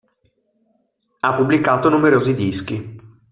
Ha 1.19 1.35
pubblicato 1.35 1.87
numerosi 1.87 2.33
dischi. 2.33 2.99